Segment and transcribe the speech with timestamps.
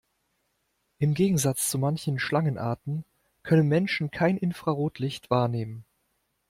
[0.97, 3.05] Im Gegensatz zu manchen Schlangenarten
[3.43, 5.85] können Menschen kein Infrarotlicht wahrnehmen.